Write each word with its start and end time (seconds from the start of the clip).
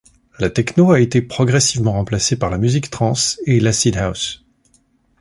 La 0.39 0.49
techno 0.49 0.89
a 0.89 0.99
été 0.99 1.21
progressivement 1.21 1.91
remplacée 1.91 2.35
par 2.35 2.49
la 2.49 2.57
musique 2.57 2.89
trance 2.89 3.39
et 3.45 3.59
l'acid 3.59 3.95
house. 3.97 4.43